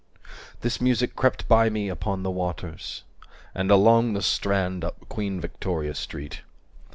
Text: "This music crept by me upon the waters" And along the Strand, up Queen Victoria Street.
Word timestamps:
"This 0.61 0.81
music 0.81 1.15
crept 1.15 1.47
by 1.47 1.69
me 1.69 1.87
upon 1.87 2.23
the 2.23 2.31
waters" 2.31 3.03
And 3.53 3.69
along 3.69 4.13
the 4.13 4.23
Strand, 4.23 4.83
up 4.83 5.07
Queen 5.09 5.39
Victoria 5.39 5.93
Street. 5.93 6.41